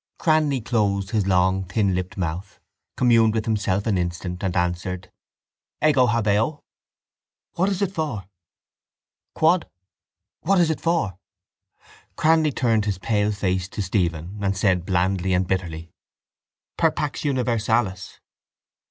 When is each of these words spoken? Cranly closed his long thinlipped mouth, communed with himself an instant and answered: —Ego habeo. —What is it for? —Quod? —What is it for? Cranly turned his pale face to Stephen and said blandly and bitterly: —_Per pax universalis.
Cranly 0.19 0.61
closed 0.65 1.11
his 1.11 1.27
long 1.27 1.63
thinlipped 1.65 2.17
mouth, 2.17 2.59
communed 2.97 3.35
with 3.35 3.45
himself 3.45 3.85
an 3.85 3.99
instant 3.99 4.41
and 4.41 4.57
answered: 4.57 5.11
—Ego 5.87 6.07
habeo. 6.07 6.63
—What 7.53 7.69
is 7.69 7.83
it 7.83 7.91
for? 7.93 8.25
—Quod? 9.35 9.69
—What 10.41 10.59
is 10.59 10.71
it 10.71 10.81
for? 10.81 11.19
Cranly 12.17 12.51
turned 12.51 12.85
his 12.85 12.97
pale 12.97 13.31
face 13.31 13.69
to 13.69 13.83
Stephen 13.83 14.39
and 14.43 14.57
said 14.57 14.87
blandly 14.87 15.35
and 15.35 15.45
bitterly: 15.45 15.91
—_Per 16.79 16.95
pax 16.95 17.23
universalis. 17.23 18.19